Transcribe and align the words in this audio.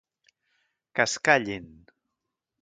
Que 0.99 1.05
es 1.09 1.13
callin. 1.29 1.69